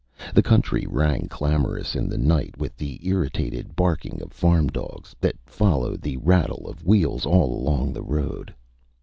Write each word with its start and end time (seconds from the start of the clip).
The 0.33 0.41
country 0.41 0.87
rang 0.89 1.27
clamorous 1.29 1.95
in 1.95 2.09
the 2.09 2.17
night 2.17 2.57
with 2.57 2.75
the 2.75 2.99
irritated 3.07 3.75
barking 3.75 4.19
of 4.23 4.33
farm 4.33 4.67
dogs, 4.67 5.15
that 5.21 5.37
followed 5.45 6.01
the 6.01 6.17
rattle 6.17 6.67
of 6.67 6.83
wheels 6.83 7.23
all 7.23 7.53
along 7.55 7.93
the 7.93 8.01
road. 8.01 8.51